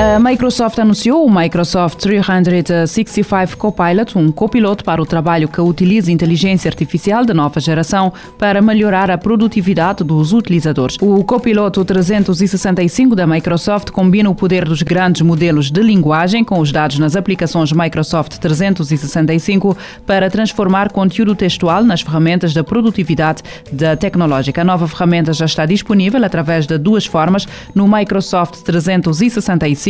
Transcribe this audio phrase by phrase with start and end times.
[0.00, 6.70] A Microsoft anunciou o Microsoft 365 Copilot, um copiloto para o trabalho que utiliza inteligência
[6.70, 10.96] artificial de nova geração para melhorar a produtividade dos utilizadores.
[11.02, 16.72] O copiloto 365 da Microsoft combina o poder dos grandes modelos de linguagem com os
[16.72, 19.76] dados nas aplicações Microsoft 365
[20.06, 24.62] para transformar conteúdo textual nas ferramentas da produtividade da tecnológica.
[24.62, 29.89] A nova ferramenta já está disponível através de duas formas no Microsoft 365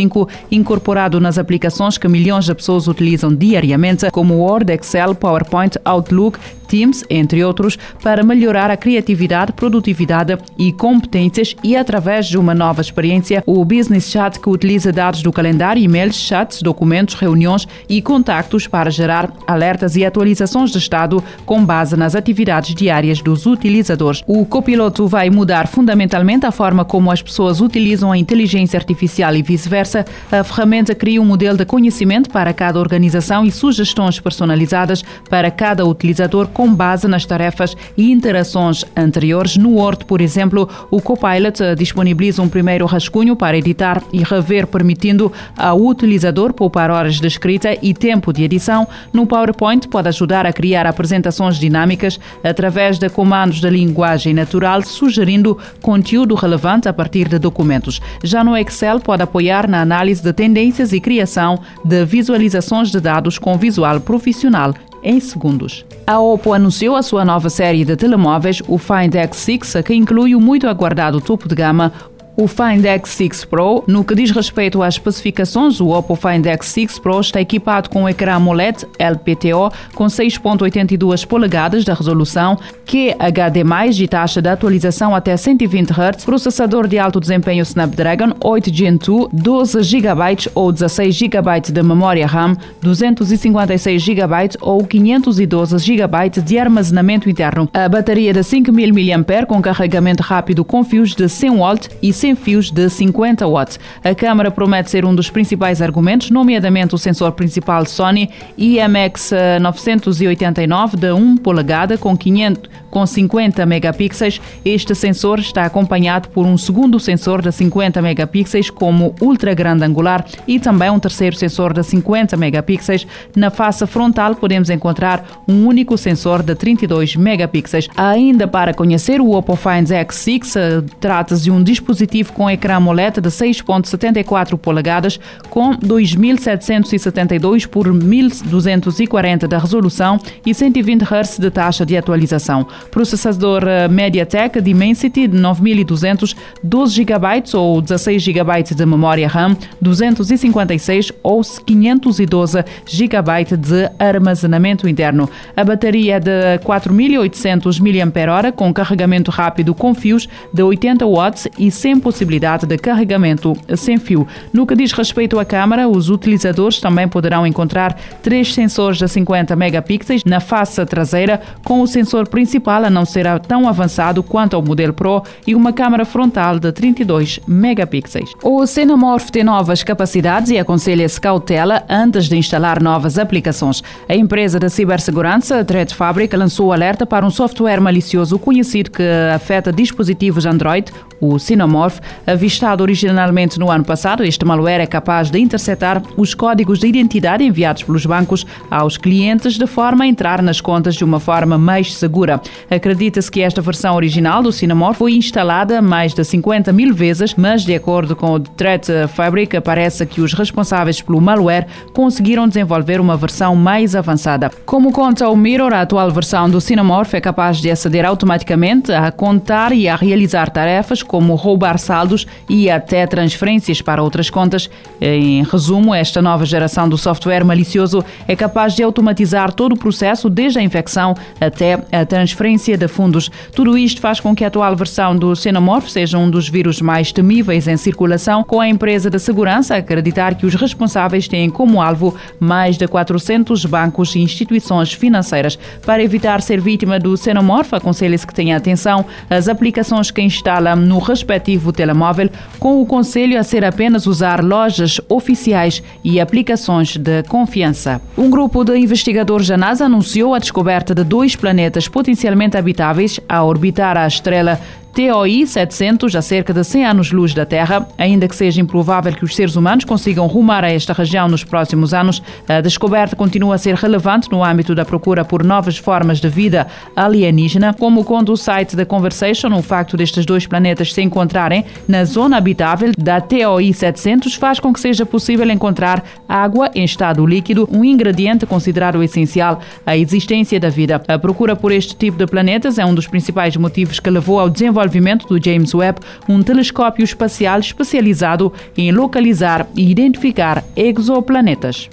[0.51, 6.39] incorporado nas aplicações que milhões de pessoas utilizam diariamente, como Word, Excel, PowerPoint, Outlook,
[6.71, 12.81] Teams, entre outros, para melhorar a criatividade, produtividade e competências e através de uma nova
[12.81, 18.69] experiência, o Business Chat que utiliza dados do calendário, e-mails, chats, documentos, reuniões e contactos
[18.69, 24.23] para gerar alertas e atualizações de estado com base nas atividades diárias dos utilizadores.
[24.27, 29.43] O copiloto vai mudar fundamentalmente a forma como as pessoas utilizam a inteligência artificial e
[29.43, 30.05] vice-versa.
[30.31, 35.85] A ferramenta cria um modelo de conhecimento para cada organização e sugestões personalizadas para cada
[35.85, 39.57] utilizador com base nas tarefas e interações anteriores.
[39.57, 44.67] No Word, por exemplo, o Copilot eh, disponibiliza um primeiro rascunho para editar e rever,
[44.67, 48.87] permitindo ao utilizador poupar horas de escrita e tempo de edição.
[49.11, 55.57] No PowerPoint, pode ajudar a criar apresentações dinâmicas através de comandos de linguagem natural, sugerindo
[55.81, 58.03] conteúdo relevante a partir de documentos.
[58.23, 63.39] Já no Excel, pode apoiar na análise de tendências e criação de visualizações de dados
[63.39, 65.85] com visual profissional em segundos.
[66.07, 70.41] A Oppo anunciou a sua nova série de telemóveis, o Find X6, que inclui o
[70.41, 71.93] muito aguardado topo de gama,
[72.41, 73.85] o Find X6 Pro.
[73.87, 78.09] No que diz respeito às especificações, o Oppo Find X6 Pro está equipado com um
[78.09, 85.91] ecrã AMOLED LPTO com 6.82 polegadas de resolução, QHD+, e taxa de atualização até 120
[85.91, 91.83] Hz, processador de alto desempenho Snapdragon 8 Gen 2, 12 GB ou 16 GB de
[91.83, 97.69] memória RAM, 256 GB ou 512 GB de armazenamento interno.
[97.75, 102.71] A bateria de 5000 mAh com carregamento rápido com fios de 100 W e fios
[102.71, 103.79] de 50 watts.
[104.03, 111.13] A câmara promete ser um dos principais argumentos, nomeadamente o sensor principal Sony IMX989 de
[111.13, 114.41] 1 polegada com 500 com 50 megapixels.
[114.65, 120.25] Este sensor está acompanhado por um segundo sensor de 50 megapixels como ultra grande angular
[120.47, 123.07] e também um terceiro sensor de 50 megapixels.
[123.35, 127.89] Na face frontal podemos encontrar um único sensor de 32 megapixels.
[127.97, 132.77] Ainda para conhecer o Oppo Find X6, eh, trata-se de um dispositivo dispositivo com ecrã
[132.77, 141.87] AMOLED de 6.74 polegadas com 2772 por 1240 da resolução e 120 Hz de taxa
[141.87, 142.67] de atualização.
[142.91, 151.13] Processador eh, MediaTek Dimensity de 9200, 12 GB ou 16 GB de memória RAM, 256
[151.23, 155.29] ou 512 GB de armazenamento interno.
[155.57, 161.71] A bateria é de 4800 mAh com carregamento rápido com fios de 80 watts e
[161.71, 164.27] 100 possibilidade de carregamento sem fio.
[164.53, 169.55] No que diz respeito à câmara, os utilizadores também poderão encontrar três sensores de 50
[169.55, 174.63] megapixels na face traseira, com o sensor principal a não ser tão avançado quanto ao
[174.63, 178.33] modelo Pro e uma câmara frontal de 32 megapixels.
[178.43, 183.83] O Cinemorph tem novas capacidades e aconselha-se cautela antes de instalar novas aplicações.
[184.09, 189.03] A empresa de cibersegurança Threat Fabric lançou alerta para um software malicioso conhecido que
[189.35, 191.90] afeta dispositivos Android, o Cinemorph
[192.27, 197.45] avistado originalmente no ano passado, este malware é capaz de interceptar os códigos de identidade
[197.45, 201.95] enviados pelos bancos aos clientes de forma a entrar nas contas de uma forma mais
[201.95, 202.41] segura.
[202.71, 207.65] Acredita-se que esta versão original do Cinemor foi instalada mais de 50 mil vezes, mas
[207.65, 213.17] de acordo com o Threat Fabric, parece que os responsáveis pelo malware conseguiram desenvolver uma
[213.17, 214.51] versão mais avançada.
[214.65, 219.11] Como conta o Mirror, a atual versão do Cinemorph é capaz de aceder automaticamente a
[219.11, 224.69] contar e a realizar tarefas como roubar saldos e até transferências para outras contas.
[225.01, 230.29] Em resumo, esta nova geração do software malicioso é capaz de automatizar todo o processo,
[230.29, 233.31] desde a infecção até a transferência de fundos.
[233.55, 237.13] Tudo isto faz com que a atual versão do Xenomorph seja um dos vírus mais
[237.13, 241.81] temíveis em circulação, com a empresa de segurança a acreditar que os responsáveis têm como
[241.81, 245.59] alvo mais de 400 bancos e instituições financeiras.
[245.85, 250.99] Para evitar ser vítima do Xenomorph, aconselha-se que tenha atenção às aplicações que instala no
[250.99, 258.01] respectivo telemóvel, com o conselho a ser apenas usar lojas oficiais e aplicações de confiança.
[258.17, 263.43] Um grupo de investigadores da NASA anunciou a descoberta de dois planetas potencialmente habitáveis a
[263.43, 264.61] orbitar a estrela
[264.93, 267.87] TOI 700 a cerca de 100 anos-luz da Terra.
[267.97, 271.95] Ainda que seja improvável que os seres humanos consigam rumar a esta região nos próximos
[271.95, 276.29] anos, a descoberta continua a ser relevante no âmbito da procura por novas formas de
[276.29, 276.67] vida
[276.97, 282.05] alienígena, como conta o site da Conversation, o facto destes dois planetas se encontrarem na
[282.05, 287.69] zona habitável da TOI 700 faz com que seja possível encontrar água em estado líquido,
[287.71, 291.01] um ingrediente considerado essencial à existência da vida.
[291.07, 294.49] A procura por este tipo de planetas é um dos principais motivos que levou ao
[294.49, 294.80] desenvolvimento
[295.27, 301.89] do James Webb, um telescópio espacial especializado em localizar e identificar exoplanetas.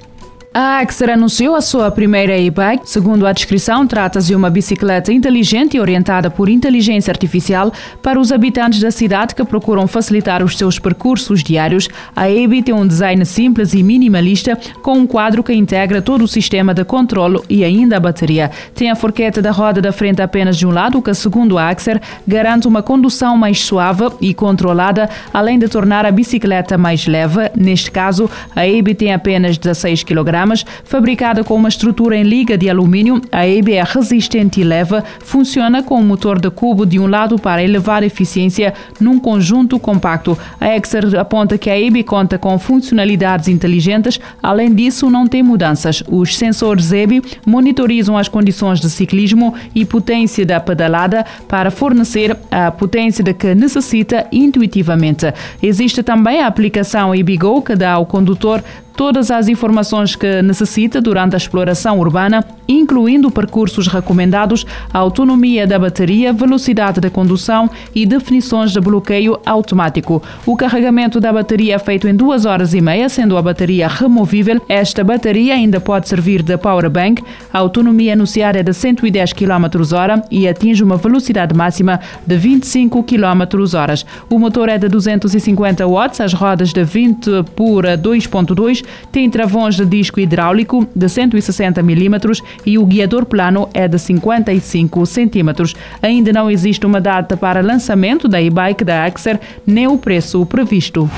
[0.59, 2.89] A Axer anunciou a sua primeira e-bike.
[2.89, 7.71] Segundo a descrição, trata-se de uma bicicleta inteligente e orientada por inteligência artificial
[8.01, 11.88] para os habitantes da cidade que procuram facilitar os seus percursos diários.
[12.15, 16.27] A EBI tem um design simples e minimalista, com um quadro que integra todo o
[16.27, 18.50] sistema de controle e ainda a bateria.
[18.74, 21.69] Tem a forqueta da roda da frente apenas de um lado, o que, segundo a
[21.69, 27.51] Axer, garante uma condução mais suave e controlada, além de tornar a bicicleta mais leve.
[27.56, 30.47] Neste caso, a EBI tem apenas 16 kg
[30.84, 35.84] fabricada com uma estrutura em liga de alumínio, a EB é resistente e leve, funciona
[35.84, 40.38] com um motor de cubo de um lado para elevar a eficiência num conjunto compacto.
[40.60, 46.04] A Exer aponta que a EB conta com funcionalidades inteligentes, além disso não tem mudanças.
[46.08, 52.72] Os sensores EB monitorizam as condições de ciclismo e potência da pedalada para fornecer a
[52.72, 55.34] potência de que necessita intuitivamente.
[55.62, 58.64] Existe também a aplicação EBGO que dá ao condutor
[58.98, 66.34] todas as informações que necessita durante a exploração urbana, incluindo percursos recomendados, autonomia da bateria,
[66.34, 70.22] velocidade da condução e definições de bloqueio automático.
[70.48, 74.60] O carregamento da bateria é feito em duas horas e meia, sendo a bateria removível.
[74.68, 77.24] Esta bateria ainda pode servir de power bank.
[77.54, 83.04] A autonomia anunciada é de 110 km hora e atinge uma velocidade máxima de 25
[83.04, 83.94] km hora.
[84.28, 89.86] O motor é de 250 watts, as rodas de 20 por 2.2 tem travões de
[89.86, 92.18] disco hidráulico de 160 mm
[92.66, 95.74] e o guiador plano é de 55 cm.
[96.01, 101.10] Ainda não existe uma data para lançamento da e-bike da Axer, nem o preço previsto.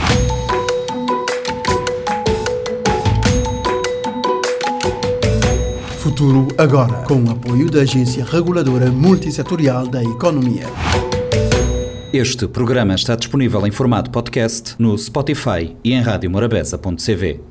[5.98, 10.66] Futuro agora, com o apoio da Agência Reguladora Multissetorial da Economia.
[12.12, 17.49] Este programa está disponível em formato podcast no Spotify e em radiomorabeza.cv.